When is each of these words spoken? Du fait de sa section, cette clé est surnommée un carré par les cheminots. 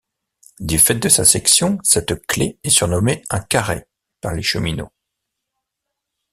Du 0.59 0.79
fait 0.79 0.95
de 0.95 1.09
sa 1.09 1.23
section, 1.25 1.77
cette 1.83 2.19
clé 2.25 2.57
est 2.63 2.71
surnommée 2.71 3.21
un 3.29 3.39
carré 3.39 3.87
par 4.19 4.33
les 4.33 4.41
cheminots. 4.41 4.91